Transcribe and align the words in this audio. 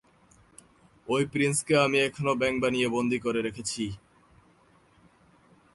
ঐ 1.07 1.17
প্রিন্সকে 1.25 1.73
আমি 1.77 1.97
এখনো 1.99 2.31
ব্যাঙ 2.35 2.53
বানিয়ে 2.59 2.87
বন্দী 2.89 3.17
করে 3.19 3.39
রেখেছি! 3.41 3.85